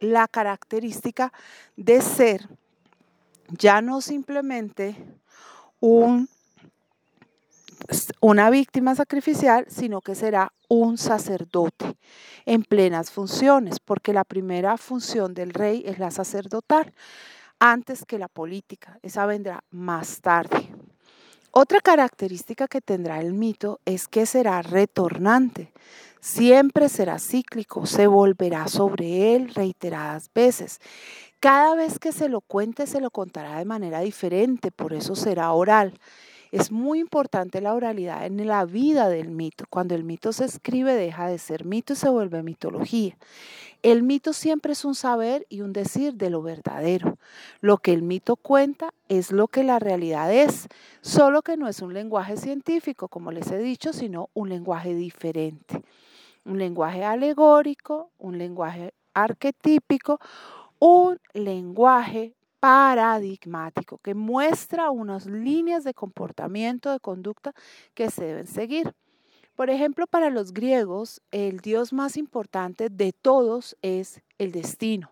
la 0.00 0.26
característica 0.26 1.32
de 1.76 2.00
ser 2.00 2.48
ya 3.50 3.80
no 3.80 4.00
simplemente 4.00 4.96
un, 5.80 6.28
una 8.20 8.50
víctima 8.50 8.94
sacrificial, 8.94 9.66
sino 9.68 10.00
que 10.00 10.14
será 10.14 10.52
un 10.68 10.98
sacerdote 10.98 11.96
en 12.44 12.62
plenas 12.62 13.10
funciones, 13.10 13.78
porque 13.78 14.12
la 14.12 14.24
primera 14.24 14.76
función 14.76 15.34
del 15.34 15.50
rey 15.50 15.82
es 15.86 15.98
la 15.98 16.10
sacerdotal, 16.10 16.92
antes 17.58 18.04
que 18.04 18.18
la 18.18 18.28
política. 18.28 18.98
Esa 19.02 19.26
vendrá 19.26 19.62
más 19.70 20.20
tarde. 20.20 20.68
Otra 21.58 21.80
característica 21.80 22.68
que 22.68 22.82
tendrá 22.82 23.18
el 23.18 23.32
mito 23.32 23.80
es 23.86 24.08
que 24.08 24.26
será 24.26 24.60
retornante, 24.60 25.72
siempre 26.20 26.90
será 26.90 27.18
cíclico, 27.18 27.86
se 27.86 28.06
volverá 28.06 28.68
sobre 28.68 29.34
él 29.34 29.54
reiteradas 29.54 30.30
veces. 30.34 30.82
Cada 31.40 31.74
vez 31.74 31.98
que 31.98 32.12
se 32.12 32.28
lo 32.28 32.42
cuente, 32.42 32.86
se 32.86 33.00
lo 33.00 33.10
contará 33.10 33.56
de 33.56 33.64
manera 33.64 34.00
diferente, 34.00 34.70
por 34.70 34.92
eso 34.92 35.16
será 35.16 35.50
oral. 35.52 35.94
Es 36.52 36.70
muy 36.70 37.00
importante 37.00 37.62
la 37.62 37.72
oralidad 37.72 38.26
en 38.26 38.46
la 38.46 38.66
vida 38.66 39.08
del 39.08 39.30
mito. 39.30 39.64
Cuando 39.70 39.94
el 39.94 40.04
mito 40.04 40.34
se 40.34 40.44
escribe 40.44 40.94
deja 40.94 41.26
de 41.26 41.38
ser 41.38 41.64
mito 41.64 41.94
y 41.94 41.96
se 41.96 42.10
vuelve 42.10 42.42
mitología. 42.42 43.16
El 43.82 44.02
mito 44.02 44.32
siempre 44.32 44.72
es 44.72 44.84
un 44.84 44.94
saber 44.94 45.46
y 45.48 45.60
un 45.60 45.72
decir 45.72 46.14
de 46.14 46.30
lo 46.30 46.42
verdadero. 46.42 47.18
Lo 47.60 47.78
que 47.78 47.92
el 47.92 48.02
mito 48.02 48.36
cuenta 48.36 48.92
es 49.08 49.30
lo 49.30 49.48
que 49.48 49.62
la 49.62 49.78
realidad 49.78 50.32
es, 50.32 50.68
solo 51.02 51.42
que 51.42 51.56
no 51.56 51.68
es 51.68 51.82
un 51.82 51.94
lenguaje 51.94 52.36
científico, 52.36 53.08
como 53.08 53.30
les 53.30 53.50
he 53.50 53.58
dicho, 53.58 53.92
sino 53.92 54.30
un 54.34 54.48
lenguaje 54.48 54.94
diferente. 54.94 55.82
Un 56.44 56.58
lenguaje 56.58 57.04
alegórico, 57.04 58.10
un 58.18 58.38
lenguaje 58.38 58.92
arquetípico, 59.14 60.18
un 60.78 61.18
lenguaje 61.32 62.34
paradigmático 62.60 63.98
que 63.98 64.14
muestra 64.14 64.90
unas 64.90 65.26
líneas 65.26 65.84
de 65.84 65.94
comportamiento, 65.94 66.90
de 66.90 67.00
conducta 67.00 67.52
que 67.94 68.10
se 68.10 68.24
deben 68.24 68.46
seguir. 68.46 68.94
Por 69.56 69.70
ejemplo, 69.70 70.06
para 70.06 70.28
los 70.28 70.52
griegos, 70.52 71.22
el 71.30 71.60
dios 71.60 71.94
más 71.94 72.18
importante 72.18 72.90
de 72.90 73.12
todos 73.12 73.74
es 73.80 74.20
el 74.36 74.52
destino. 74.52 75.10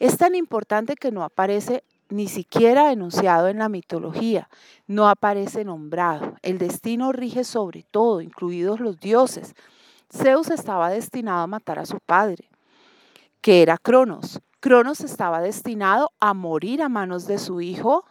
Es 0.00 0.18
tan 0.18 0.34
importante 0.34 0.96
que 0.96 1.12
no 1.12 1.22
aparece 1.22 1.84
ni 2.08 2.26
siquiera 2.26 2.90
enunciado 2.90 3.46
en 3.46 3.58
la 3.58 3.68
mitología, 3.68 4.48
no 4.88 5.08
aparece 5.08 5.64
nombrado. 5.64 6.34
El 6.42 6.58
destino 6.58 7.12
rige 7.12 7.44
sobre 7.44 7.84
todo, 7.84 8.20
incluidos 8.20 8.80
los 8.80 8.98
dioses. 8.98 9.54
Zeus 10.12 10.50
estaba 10.50 10.90
destinado 10.90 11.42
a 11.42 11.46
matar 11.46 11.78
a 11.78 11.86
su 11.86 12.00
padre, 12.00 12.50
que 13.40 13.62
era 13.62 13.78
Cronos. 13.78 14.40
Cronos 14.58 15.00
estaba 15.00 15.40
destinado 15.40 16.10
a 16.18 16.34
morir 16.34 16.82
a 16.82 16.88
manos 16.88 17.26
de 17.28 17.38
su 17.38 17.60
hijo, 17.60 18.04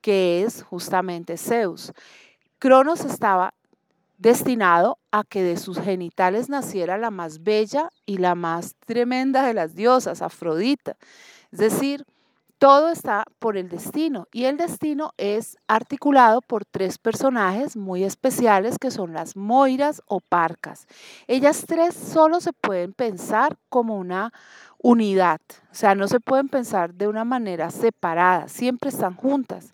que 0.00 0.42
es 0.42 0.64
justamente 0.64 1.36
Zeus. 1.36 1.92
Cronos 2.58 3.04
estaba 3.04 3.54
destinado 4.22 4.98
a 5.10 5.24
que 5.24 5.42
de 5.42 5.56
sus 5.56 5.80
genitales 5.80 6.48
naciera 6.48 6.96
la 6.96 7.10
más 7.10 7.42
bella 7.42 7.90
y 8.06 8.18
la 8.18 8.36
más 8.36 8.76
tremenda 8.86 9.44
de 9.44 9.52
las 9.52 9.74
diosas, 9.74 10.22
Afrodita. 10.22 10.96
Es 11.50 11.58
decir, 11.58 12.06
todo 12.58 12.90
está 12.90 13.24
por 13.40 13.56
el 13.56 13.68
destino 13.68 14.28
y 14.32 14.44
el 14.44 14.56
destino 14.56 15.10
es 15.16 15.58
articulado 15.66 16.40
por 16.40 16.64
tres 16.64 16.98
personajes 16.98 17.76
muy 17.76 18.04
especiales 18.04 18.78
que 18.78 18.92
son 18.92 19.12
las 19.12 19.34
Moiras 19.34 20.00
o 20.06 20.20
Parcas. 20.20 20.86
Ellas 21.26 21.64
tres 21.66 21.92
solo 21.92 22.40
se 22.40 22.52
pueden 22.52 22.92
pensar 22.92 23.58
como 23.68 23.96
una 23.98 24.32
unidad, 24.78 25.40
o 25.72 25.74
sea, 25.74 25.96
no 25.96 26.06
se 26.06 26.20
pueden 26.20 26.48
pensar 26.48 26.94
de 26.94 27.08
una 27.08 27.24
manera 27.24 27.70
separada, 27.70 28.46
siempre 28.46 28.90
están 28.90 29.16
juntas. 29.16 29.72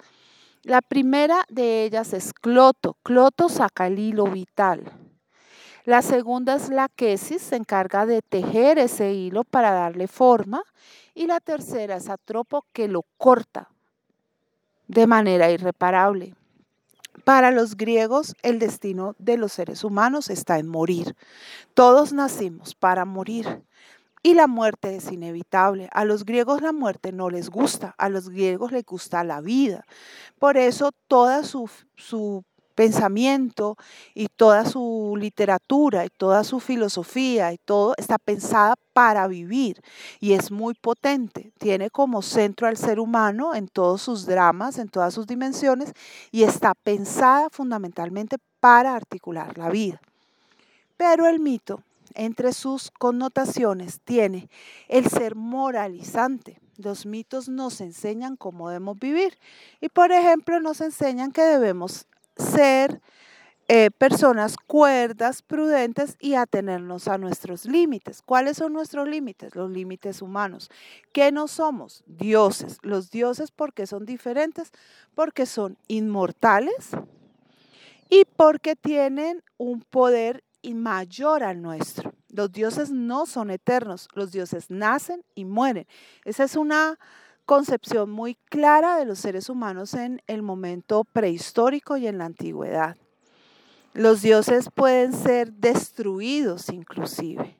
La 0.68 0.82
primera 0.82 1.46
de 1.48 1.84
ellas 1.84 2.12
es 2.12 2.34
Cloto. 2.34 2.98
Cloto 3.02 3.48
saca 3.48 3.86
el 3.86 3.98
hilo 3.98 4.24
vital. 4.24 4.92
La 5.86 6.02
segunda 6.02 6.56
es 6.56 6.68
la 6.68 6.90
quesis, 6.90 7.40
se 7.40 7.56
encarga 7.56 8.04
de 8.04 8.20
tejer 8.20 8.78
ese 8.78 9.14
hilo 9.14 9.44
para 9.44 9.70
darle 9.70 10.08
forma. 10.08 10.62
Y 11.14 11.26
la 11.26 11.40
tercera 11.40 11.96
es 11.96 12.10
Atropo, 12.10 12.66
que 12.74 12.86
lo 12.86 13.06
corta 13.16 13.70
de 14.88 15.06
manera 15.06 15.50
irreparable. 15.50 16.34
Para 17.24 17.50
los 17.50 17.74
griegos, 17.74 18.34
el 18.42 18.58
destino 18.58 19.16
de 19.18 19.38
los 19.38 19.54
seres 19.54 19.84
humanos 19.84 20.28
está 20.28 20.58
en 20.58 20.68
morir. 20.68 21.16
Todos 21.72 22.12
nacimos 22.12 22.74
para 22.74 23.06
morir. 23.06 23.62
Y 24.28 24.34
la 24.34 24.46
muerte 24.46 24.94
es 24.94 25.10
inevitable. 25.10 25.88
A 25.90 26.04
los 26.04 26.26
griegos 26.26 26.60
la 26.60 26.74
muerte 26.74 27.12
no 27.12 27.30
les 27.30 27.48
gusta, 27.48 27.94
a 27.96 28.10
los 28.10 28.28
griegos 28.28 28.72
les 28.72 28.84
gusta 28.84 29.24
la 29.24 29.40
vida. 29.40 29.86
Por 30.38 30.58
eso 30.58 30.90
toda 31.06 31.42
su, 31.44 31.70
su 31.96 32.44
pensamiento 32.74 33.78
y 34.12 34.26
toda 34.26 34.66
su 34.66 35.14
literatura 35.18 36.04
y 36.04 36.10
toda 36.10 36.44
su 36.44 36.60
filosofía 36.60 37.54
y 37.54 37.56
todo 37.56 37.94
está 37.96 38.18
pensada 38.18 38.74
para 38.92 39.26
vivir 39.28 39.80
y 40.20 40.34
es 40.34 40.50
muy 40.50 40.74
potente. 40.74 41.50
Tiene 41.58 41.88
como 41.88 42.20
centro 42.20 42.66
al 42.66 42.76
ser 42.76 43.00
humano 43.00 43.54
en 43.54 43.66
todos 43.66 44.02
sus 44.02 44.26
dramas, 44.26 44.76
en 44.76 44.90
todas 44.90 45.14
sus 45.14 45.26
dimensiones 45.26 45.94
y 46.32 46.42
está 46.42 46.74
pensada 46.74 47.48
fundamentalmente 47.50 48.36
para 48.60 48.94
articular 48.94 49.56
la 49.56 49.70
vida. 49.70 50.02
Pero 50.98 51.26
el 51.26 51.40
mito 51.40 51.82
entre 52.18 52.52
sus 52.52 52.90
connotaciones 52.90 54.00
tiene 54.00 54.50
el 54.88 55.08
ser 55.08 55.36
moralizante. 55.36 56.60
Los 56.76 57.06
mitos 57.06 57.48
nos 57.48 57.80
enseñan 57.80 58.36
cómo 58.36 58.68
debemos 58.68 58.98
vivir 58.98 59.38
y, 59.80 59.88
por 59.88 60.10
ejemplo, 60.10 60.60
nos 60.60 60.80
enseñan 60.80 61.30
que 61.30 61.42
debemos 61.42 62.06
ser 62.36 63.00
eh, 63.68 63.90
personas 63.90 64.56
cuerdas, 64.56 65.42
prudentes 65.42 66.16
y 66.18 66.34
atenernos 66.34 67.06
a 67.06 67.18
nuestros 67.18 67.66
límites. 67.66 68.20
¿Cuáles 68.22 68.56
son 68.56 68.72
nuestros 68.72 69.06
límites? 69.06 69.54
Los 69.54 69.70
límites 69.70 70.20
humanos. 70.20 70.70
¿Qué 71.12 71.30
no 71.30 71.46
somos? 71.46 72.02
Dioses. 72.06 72.78
Los 72.82 73.10
dioses, 73.10 73.52
porque 73.52 73.86
son 73.86 74.04
diferentes? 74.04 74.72
Porque 75.14 75.46
son 75.46 75.78
inmortales 75.86 76.90
y 78.10 78.24
porque 78.36 78.74
tienen 78.74 79.44
un 79.56 79.82
poder 79.82 80.42
mayor 80.74 81.42
al 81.42 81.62
nuestro. 81.62 82.12
Los 82.30 82.52
dioses 82.52 82.90
no 82.90 83.26
son 83.26 83.50
eternos, 83.50 84.08
los 84.14 84.32
dioses 84.32 84.70
nacen 84.70 85.24
y 85.34 85.44
mueren. 85.44 85.86
Esa 86.24 86.44
es 86.44 86.56
una 86.56 86.98
concepción 87.46 88.10
muy 88.10 88.34
clara 88.50 88.96
de 88.98 89.06
los 89.06 89.18
seres 89.18 89.48
humanos 89.48 89.94
en 89.94 90.22
el 90.26 90.42
momento 90.42 91.04
prehistórico 91.04 91.96
y 91.96 92.06
en 92.06 92.18
la 92.18 92.26
antigüedad. 92.26 92.96
Los 93.94 94.20
dioses 94.20 94.68
pueden 94.74 95.14
ser 95.14 95.52
destruidos 95.54 96.68
inclusive. 96.68 97.56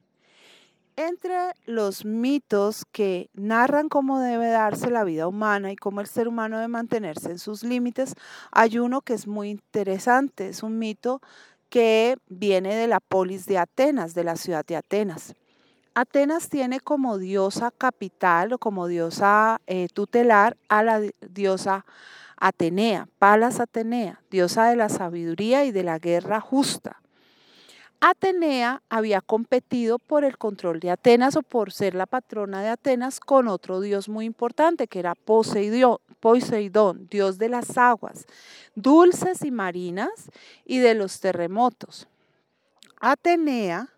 Entre 0.94 1.54
los 1.64 2.04
mitos 2.04 2.84
que 2.92 3.30
narran 3.32 3.88
cómo 3.88 4.18
debe 4.20 4.48
darse 4.48 4.90
la 4.90 5.04
vida 5.04 5.26
humana 5.26 5.72
y 5.72 5.76
cómo 5.76 6.00
el 6.00 6.06
ser 6.06 6.28
humano 6.28 6.56
debe 6.56 6.68
mantenerse 6.68 7.30
en 7.30 7.38
sus 7.38 7.62
límites, 7.62 8.14
hay 8.50 8.78
uno 8.78 9.00
que 9.00 9.14
es 9.14 9.26
muy 9.26 9.48
interesante. 9.48 10.48
Es 10.48 10.62
un 10.62 10.78
mito 10.78 11.22
que 11.68 12.16
viene 12.28 12.74
de 12.74 12.86
la 12.86 13.00
polis 13.00 13.46
de 13.46 13.58
Atenas, 13.58 14.14
de 14.14 14.24
la 14.24 14.36
ciudad 14.36 14.64
de 14.64 14.76
Atenas. 14.76 15.34
Atenas 15.94 16.48
tiene 16.48 16.80
como 16.80 17.18
diosa 17.18 17.70
capital 17.70 18.52
o 18.52 18.58
como 18.58 18.86
diosa 18.86 19.60
eh, 19.66 19.88
tutelar 19.92 20.56
a 20.68 20.82
la 20.82 21.00
diosa 21.20 21.84
Atenea, 22.36 23.08
Palas 23.18 23.58
Atenea, 23.58 24.20
diosa 24.30 24.68
de 24.68 24.76
la 24.76 24.88
sabiduría 24.88 25.64
y 25.64 25.72
de 25.72 25.82
la 25.82 25.98
guerra 25.98 26.40
justa. 26.40 27.00
Atenea 28.00 28.82
había 28.88 29.20
competido 29.20 29.98
por 29.98 30.24
el 30.24 30.38
control 30.38 30.78
de 30.78 30.90
Atenas 30.92 31.34
o 31.36 31.42
por 31.42 31.72
ser 31.72 31.96
la 31.96 32.06
patrona 32.06 32.62
de 32.62 32.68
Atenas 32.68 33.18
con 33.18 33.48
otro 33.48 33.80
dios 33.80 34.08
muy 34.08 34.24
importante 34.24 34.86
que 34.86 35.00
era 35.00 35.16
Poseidón, 35.16 35.98
dios 37.10 37.38
de 37.38 37.48
las 37.48 37.76
aguas, 37.76 38.26
dulces 38.76 39.44
y 39.44 39.50
marinas 39.50 40.30
y 40.64 40.78
de 40.78 40.94
los 40.94 41.18
terremotos. 41.18 42.06
Atenea 43.00 43.88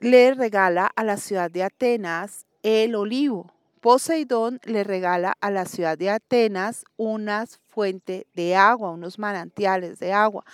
le 0.00 0.32
regala 0.32 0.90
a 0.96 1.04
la 1.04 1.18
ciudad 1.18 1.50
de 1.50 1.62
Atenas 1.62 2.46
el 2.62 2.94
olivo, 2.94 3.52
Poseidón 3.80 4.60
le 4.64 4.84
regala 4.84 5.36
a 5.40 5.50
la 5.50 5.64
ciudad 5.64 5.96
de 5.96 6.10
Atenas 6.10 6.84
unas 6.96 7.60
fuentes 7.68 8.26
de 8.34 8.54
agua, 8.54 8.90
unos 8.90 9.18
manantiales 9.18 9.98
de 9.98 10.12
agua. 10.12 10.44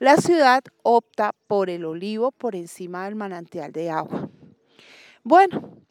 La 0.00 0.16
ciudad 0.16 0.64
opta 0.82 1.32
por 1.46 1.70
el 1.70 1.84
olivo 1.84 2.32
por 2.32 2.56
encima 2.56 3.04
del 3.04 3.14
manantial 3.14 3.70
de 3.70 3.90
agua. 3.90 4.28
Bueno, 5.22 5.84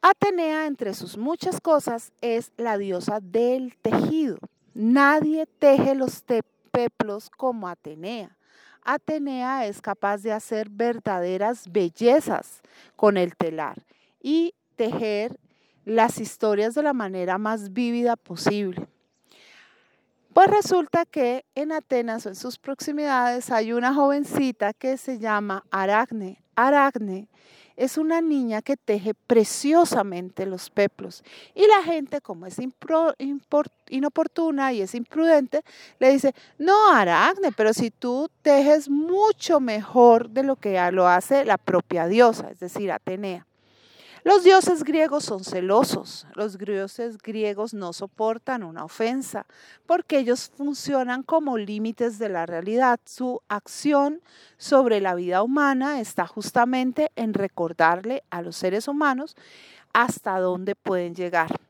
Atenea, 0.00 0.66
entre 0.66 0.92
sus 0.92 1.16
muchas 1.16 1.60
cosas, 1.60 2.12
es 2.20 2.52
la 2.56 2.76
diosa 2.76 3.20
del 3.20 3.76
tejido. 3.76 4.38
Nadie 4.74 5.46
teje 5.46 5.94
los 5.94 6.22
peplos 6.70 7.30
como 7.30 7.68
Atenea. 7.68 8.36
Atenea 8.82 9.66
es 9.66 9.80
capaz 9.80 10.18
de 10.18 10.32
hacer 10.32 10.68
verdaderas 10.68 11.70
bellezas 11.70 12.60
con 12.96 13.16
el 13.16 13.34
telar 13.36 13.82
y 14.20 14.54
tejer 14.76 15.38
las 15.84 16.18
historias 16.18 16.74
de 16.74 16.82
la 16.82 16.92
manera 16.92 17.38
más 17.38 17.72
vívida 17.72 18.16
posible. 18.16 18.88
Pues 20.32 20.48
resulta 20.48 21.04
que 21.04 21.44
en 21.54 21.70
Atenas 21.70 22.26
o 22.26 22.28
en 22.28 22.34
sus 22.34 22.58
proximidades 22.58 23.50
hay 23.50 23.72
una 23.72 23.94
jovencita 23.94 24.72
que 24.72 24.96
se 24.96 25.20
llama 25.20 25.64
Aracne. 25.70 26.42
Aracne 26.56 27.28
es 27.76 27.98
una 27.98 28.20
niña 28.20 28.62
que 28.62 28.76
teje 28.76 29.14
preciosamente 29.14 30.46
los 30.46 30.70
peplos. 30.70 31.22
Y 31.54 31.66
la 31.66 31.82
gente, 31.82 32.20
como 32.20 32.46
es 32.46 32.56
inoportuna 33.88 34.72
y 34.72 34.82
es 34.82 34.94
imprudente, 34.94 35.62
le 35.98 36.10
dice, 36.10 36.34
no, 36.58 36.90
Aracne, 36.90 37.52
pero 37.52 37.72
si 37.72 37.90
tú 37.90 38.28
tejes 38.42 38.88
mucho 38.88 39.60
mejor 39.60 40.30
de 40.30 40.42
lo 40.42 40.56
que 40.56 40.80
lo 40.92 41.06
hace 41.06 41.44
la 41.44 41.58
propia 41.58 42.06
diosa, 42.06 42.50
es 42.50 42.60
decir, 42.60 42.90
Atenea. 42.90 43.46
Los 44.24 44.42
dioses 44.42 44.84
griegos 44.84 45.24
son 45.24 45.44
celosos. 45.44 46.26
Los 46.32 46.56
dioses 46.56 47.18
griegos 47.18 47.74
no 47.74 47.92
soportan 47.92 48.62
una 48.62 48.82
ofensa 48.82 49.44
porque 49.84 50.18
ellos 50.18 50.50
funcionan 50.56 51.22
como 51.22 51.58
límites 51.58 52.18
de 52.18 52.30
la 52.30 52.46
realidad. 52.46 52.98
Su 53.04 53.42
acción 53.48 54.22
sobre 54.56 55.02
la 55.02 55.14
vida 55.14 55.42
humana 55.42 56.00
está 56.00 56.26
justamente 56.26 57.12
en 57.16 57.34
recordarle 57.34 58.24
a 58.30 58.40
los 58.40 58.56
seres 58.56 58.88
humanos 58.88 59.36
hasta 59.92 60.40
dónde 60.40 60.74
pueden 60.74 61.14
llegar. 61.14 61.60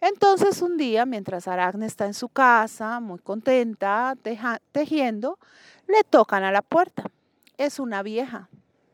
Entonces 0.00 0.62
un 0.62 0.76
día, 0.76 1.06
mientras 1.06 1.46
Aracne 1.46 1.86
está 1.86 2.06
en 2.06 2.14
su 2.14 2.28
casa, 2.28 2.98
muy 2.98 3.20
contenta, 3.20 4.16
tejiendo, 4.72 5.38
le 5.86 6.02
tocan 6.02 6.42
a 6.42 6.50
la 6.50 6.62
puerta. 6.62 7.04
Es 7.56 7.78
una 7.78 8.02
vieja, 8.02 8.48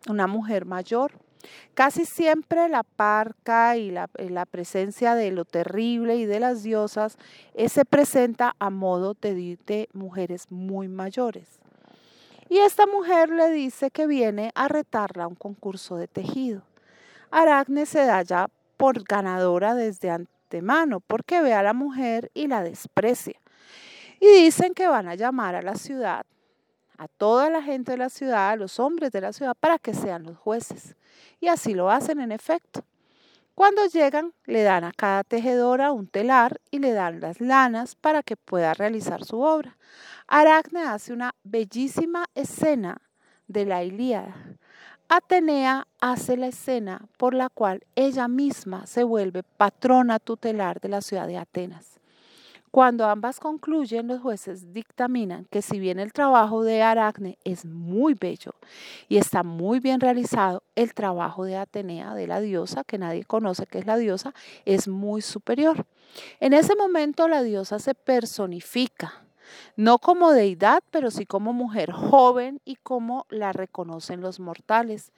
una 0.07 0.27
mujer 0.27 0.67
mayor 0.67 1.30
Casi 1.75 2.05
siempre 2.05 2.69
la 2.69 2.83
parca 2.83 3.77
y 3.77 3.91
la, 3.91 4.09
presencia 4.47 5.15
de 5.15 5.31
lo 5.31 5.45
terrible 5.45 6.17
y 6.17 6.25
de 6.25 6.41
las 6.41 6.63
diosas 6.63 7.17
eh, 7.55 7.69
se 7.69 7.85
presenta 7.85 8.55
a 8.59 8.71
modo 8.71 9.15
de, 9.15 9.59
de 9.67 9.89
mujeres 9.93 10.51
muy 10.51 10.89
mayores. 10.89 11.61
Y 12.49 12.59
esta 12.59 12.87
mujer 12.87 13.31
le 13.31 13.51
dice 13.51 13.91
que 13.91 14.07
viene 14.07 14.51
a 14.55 14.69
retarla 14.69 15.25
a 15.25 15.29
un 15.29 15.37
concurso 15.37 15.97
de 15.97 16.09
tejido. 16.09 16.63
Aracne 17.31 17.87
se 17.87 18.05
da 18.05 18.23
ya 18.23 18.49
por 18.77 19.05
ganadora 19.05 19.75
desde 19.75 20.11
antemano 20.11 21.01
porque 21.01 21.43
ve 21.43 21.55
a 21.55 21.63
la 21.63 21.75
mujer 21.75 22.31
y 22.35 22.49
la 22.49 22.63
desprecia. 22.63 23.41
Y 24.19 24.27
dicen 24.43 24.75
que 24.75 24.89
van 24.89 25.09
a 25.09 25.15
llamar 25.15 25.55
a 25.55 25.63
la 25.63 25.77
ciudad, 25.77 26.27
a 27.01 27.09
toda 27.09 27.49
la 27.49 27.63
gente 27.63 27.93
de 27.93 27.97
la 27.97 28.11
ciudad, 28.11 28.51
a 28.51 28.57
los 28.57 28.79
hombres 28.79 29.11
de 29.11 29.23
la 29.23 29.33
ciudad, 29.33 29.57
para 29.59 29.79
que 29.79 29.95
sean 29.95 30.23
los 30.23 30.37
jueces. 30.37 30.97
Y 31.41 31.49
así 31.49 31.73
lo 31.73 31.91
hacen 31.91 32.21
en 32.21 32.31
efecto. 32.31 32.85
Cuando 33.55 33.87
llegan, 33.87 34.35
le 34.45 34.63
dan 34.63 34.85
a 34.85 34.93
cada 34.93 35.25
tejedora 35.25 35.93
un 35.93 36.09
telar 36.09 36.61
y 36.71 36.79
le 36.79 36.93
dan 36.93 37.21
las 37.21 37.41
lanas 37.41 37.95
para 37.95 38.23
que 38.23 38.37
pueda 38.37 38.75
realizar 38.75 39.25
su 39.25 39.41
obra. 39.41 39.79
Aracne 40.27 40.83
hace 40.83 41.15
una 41.15 41.35
bellísima 41.43 42.27
escena 42.35 43.01
de 43.49 43.65
la 43.65 43.83
Ilíada. 43.83 44.35
Atenea 45.09 45.87
hace 46.03 46.37
la 46.37 46.49
escena 46.49 47.07
por 47.17 47.33
la 47.33 47.49
cual 47.49 47.83
ella 47.97 48.29
misma 48.29 48.87
se 48.87 49.05
vuelve 49.05 49.43
patrona 49.43 50.19
tutelar 50.19 50.81
de 50.83 50.91
la 50.91 51.01
ciudad 51.01 51.27
de 51.27 51.39
Atenas. 51.39 52.00
Cuando 52.71 53.05
ambas 53.07 53.41
concluyen, 53.41 54.07
los 54.07 54.21
jueces 54.21 54.73
dictaminan 54.73 55.45
que 55.51 55.61
si 55.61 55.81
bien 55.81 55.99
el 55.99 56.13
trabajo 56.13 56.63
de 56.63 56.83
Aracne 56.83 57.37
es 57.43 57.65
muy 57.65 58.15
bello 58.15 58.55
y 59.09 59.17
está 59.17 59.43
muy 59.43 59.81
bien 59.81 59.99
realizado, 59.99 60.63
el 60.77 60.95
trabajo 60.95 61.43
de 61.43 61.57
Atenea, 61.57 62.15
de 62.15 62.29
la 62.29 62.41
diosa, 62.41 62.85
que 62.85 62.97
nadie 62.97 63.25
conoce 63.25 63.67
que 63.67 63.79
es 63.79 63.87
la 63.87 63.97
diosa, 63.97 64.35
es 64.67 64.87
muy 64.87 65.21
superior. 65.21 65.85
En 66.39 66.53
ese 66.53 66.77
momento 66.77 67.27
la 67.27 67.43
diosa 67.43 67.81
se 67.81 67.95
personifica, 67.95 69.25
no 69.75 69.99
como 69.99 70.31
deidad, 70.31 70.85
pero 70.93 71.11
sí 71.11 71.27
como 71.27 71.53
mujer 71.53 71.91
joven 71.91 72.61
y 72.65 72.77
como 72.77 73.27
la 73.31 73.53
reconocen 73.53 74.21
los 74.21 74.39
mortales. 74.39 75.11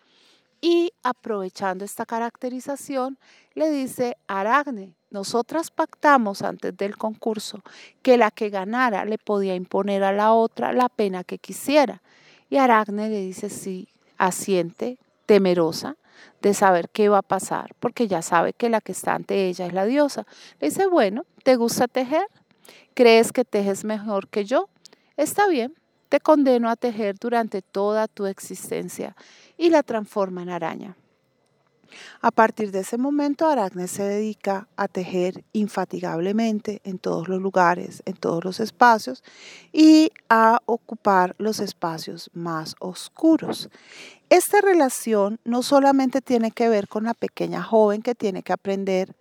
Y 0.63 0.95
aprovechando 1.03 1.85
esta 1.85 2.07
caracterización, 2.07 3.19
le 3.55 3.69
dice 3.69 4.17
Aracne, 4.27 4.95
nosotras 5.13 5.71
pactamos 5.71 6.43
antes 6.43 6.77
del 6.77 6.97
concurso 6.97 7.61
que 8.03 8.17
la 8.17 8.31
que 8.31 8.51
ganara 8.51 9.05
le 9.05 9.19
podía 9.19 9.55
imponer 9.55 10.03
a 10.05 10.13
la 10.13 10.33
otra 10.33 10.73
la 10.73 10.89
pena 10.89 11.23
que 11.23 11.39
quisiera. 11.39 12.03
Y 12.51 12.57
Aracne 12.57 13.09
le 13.09 13.21
dice 13.21 13.51
sí, 13.51 13.89
asiente, 14.19 14.99
temerosa 15.27 15.97
de 16.41 16.55
saber 16.55 16.89
qué 16.89 17.09
va 17.09 17.19
a 17.19 17.23
pasar, 17.23 17.75
porque 17.81 18.09
ya 18.09 18.23
sabe 18.23 18.53
que 18.53 18.69
la 18.69 18.81
que 18.81 18.93
está 18.93 19.15
ante 19.15 19.47
ella 19.47 19.67
es 19.67 19.73
la 19.73 19.85
diosa. 19.85 20.27
Le 20.61 20.69
dice, 20.69 20.87
bueno, 20.87 21.25
¿te 21.45 21.57
gusta 21.57 21.89
tejer? 21.89 22.27
¿Crees 22.95 23.33
que 23.33 23.45
tejes 23.45 23.85
mejor 23.85 24.29
que 24.29 24.45
yo? 24.45 24.69
Está 25.17 25.47
bien, 25.49 25.75
te 26.09 26.21
condeno 26.21 26.69
a 26.69 26.77
tejer 26.77 27.17
durante 27.19 27.63
toda 27.63 28.09
tu 28.09 28.27
existencia 28.27 29.17
y 29.57 29.71
la 29.71 29.83
transforma 29.83 30.43
en 30.43 30.51
araña. 30.51 30.97
A 32.21 32.31
partir 32.31 32.71
de 32.71 32.81
ese 32.81 32.99
momento, 32.99 33.47
Aracne 33.47 33.89
se 33.89 34.03
dedica 34.03 34.69
a 34.77 34.89
tejer 34.89 35.45
infatigablemente 35.53 36.81
en 36.85 36.99
todos 36.99 37.29
los 37.29 37.41
lugares, 37.41 38.03
en 38.07 38.15
todos 38.15 38.45
los 38.45 38.61
espacios 38.61 39.23
y 39.73 40.11
a 40.29 40.61
ocupar 40.67 41.35
los 41.39 41.61
espacios 41.61 42.31
más 42.33 42.75
oscuros. 42.79 43.69
Esta 44.31 44.61
relación 44.61 45.39
no 45.45 45.63
solamente 45.63 46.21
tiene 46.21 46.51
que 46.51 46.69
ver 46.69 46.89
con 46.89 47.05
la 47.05 47.15
pequeña 47.15 47.63
joven 47.63 48.03
que 48.03 48.15
tiene 48.15 48.43
que 48.43 48.53
aprender 48.53 49.15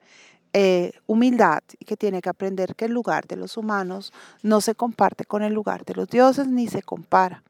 eh, 0.53 0.91
humildad 1.07 1.63
y 1.79 1.85
que 1.85 1.95
tiene 1.95 2.21
que 2.21 2.29
aprender 2.29 2.75
que 2.75 2.85
el 2.85 2.91
lugar 2.91 3.25
de 3.25 3.37
los 3.37 3.55
humanos 3.55 4.11
no 4.43 4.59
se 4.59 4.75
comparte 4.75 5.23
con 5.23 5.43
el 5.43 5.53
lugar 5.53 5.85
de 5.85 5.95
los 5.95 6.09
dioses 6.09 6.47
ni 6.47 6.67
se 6.67 6.81
compara. 6.81 7.41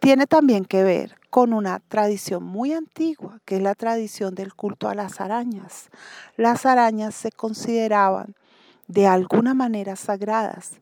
Tiene 0.00 0.26
también 0.26 0.64
que 0.64 0.82
ver 0.82 1.16
con 1.30 1.52
una 1.52 1.80
tradición 1.80 2.44
muy 2.44 2.72
antigua, 2.72 3.40
que 3.44 3.56
es 3.56 3.62
la 3.62 3.74
tradición 3.74 4.34
del 4.34 4.54
culto 4.54 4.88
a 4.88 4.94
las 4.94 5.20
arañas. 5.20 5.90
Las 6.36 6.66
arañas 6.66 7.14
se 7.14 7.32
consideraban 7.32 8.34
de 8.86 9.06
alguna 9.06 9.54
manera 9.54 9.96
sagradas 9.96 10.80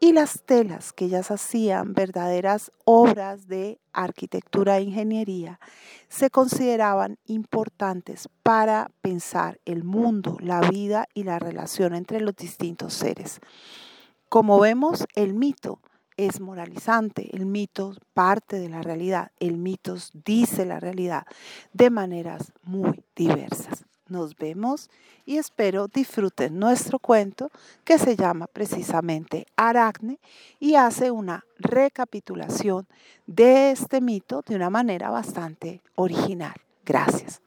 y 0.00 0.12
las 0.12 0.42
telas 0.42 0.92
que 0.92 1.04
ellas 1.04 1.30
hacían, 1.30 1.94
verdaderas 1.94 2.72
obras 2.84 3.46
de 3.46 3.78
arquitectura 3.92 4.78
e 4.78 4.82
ingeniería, 4.82 5.60
se 6.08 6.28
consideraban 6.28 7.18
importantes 7.26 8.28
para 8.42 8.90
pensar 9.00 9.60
el 9.64 9.84
mundo, 9.84 10.38
la 10.40 10.60
vida 10.60 11.06
y 11.14 11.22
la 11.22 11.38
relación 11.38 11.94
entre 11.94 12.20
los 12.20 12.34
distintos 12.34 12.94
seres. 12.94 13.38
Como 14.28 14.58
vemos, 14.58 15.04
el 15.14 15.34
mito 15.34 15.78
es 16.16 16.40
moralizante, 16.40 17.34
el 17.34 17.46
mito 17.46 17.94
parte 18.14 18.58
de 18.58 18.68
la 18.68 18.82
realidad, 18.82 19.32
el 19.40 19.56
mito 19.56 19.96
dice 20.24 20.64
la 20.64 20.80
realidad 20.80 21.26
de 21.72 21.90
maneras 21.90 22.52
muy 22.62 23.02
diversas. 23.16 23.84
Nos 24.08 24.36
vemos 24.36 24.90
y 25.24 25.38
espero 25.38 25.88
disfruten 25.88 26.58
nuestro 26.58 26.98
cuento 26.98 27.50
que 27.84 27.98
se 27.98 28.14
llama 28.14 28.46
precisamente 28.46 29.46
Aracne 29.56 30.18
y 30.60 30.74
hace 30.74 31.10
una 31.10 31.44
recapitulación 31.58 32.86
de 33.26 33.70
este 33.70 34.00
mito 34.00 34.42
de 34.46 34.56
una 34.56 34.68
manera 34.68 35.08
bastante 35.08 35.80
original. 35.94 36.54
Gracias. 36.84 37.40